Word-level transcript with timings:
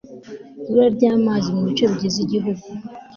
Ibura 0.67 0.87
ryamazi 0.95 1.47
mu 1.55 1.61
bice 1.67 1.83
bigize 1.91 2.17
igihugu 2.25 2.65